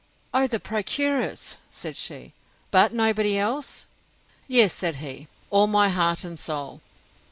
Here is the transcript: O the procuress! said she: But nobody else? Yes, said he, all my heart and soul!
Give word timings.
O 0.33 0.47
the 0.47 0.59
procuress! 0.59 1.57
said 1.69 1.95
she: 1.95 2.33
But 2.71 2.91
nobody 2.91 3.37
else? 3.37 3.85
Yes, 4.47 4.73
said 4.73 4.95
he, 4.95 5.27
all 5.51 5.67
my 5.67 5.89
heart 5.89 6.23
and 6.23 6.39
soul! 6.39 6.81